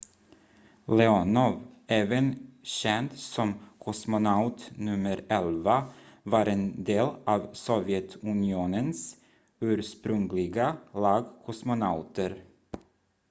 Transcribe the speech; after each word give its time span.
"leonov 0.87 1.61
även 1.87 2.51
känd 2.63 3.09
som 3.13 3.53
"kosmonaut 3.79 4.71
nummer 4.75 5.25
11" 5.29 5.93
var 6.23 6.45
en 6.45 6.83
del 6.83 7.07
av 7.25 7.47
sovjetunionens 7.53 9.15
ursprungliga 9.59 10.77
lag 10.93 11.25
kosmonauter. 11.45 12.43